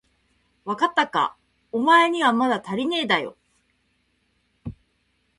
[0.65, 1.37] わかったか、
[1.71, 3.37] おまえにはまだたりねえだよ。